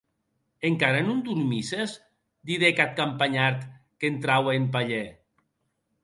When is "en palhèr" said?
4.57-5.09